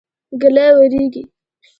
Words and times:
ږلۍ 0.39 0.69
وريږي. 0.75 1.23